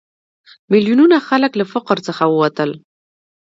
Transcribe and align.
میلیونونه 0.71 1.17
خلک 1.27 1.51
له 1.59 1.65
فقر 1.73 1.97
څخه 2.07 2.23
ووتل. 2.27 2.71